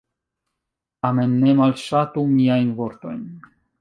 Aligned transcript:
Tamen, 1.05 1.35
ne 1.43 1.53
malŝatu 1.59 2.25
miajn 2.33 2.73
vortojn. 2.81 3.21